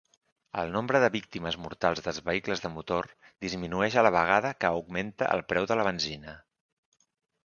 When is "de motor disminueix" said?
2.65-3.97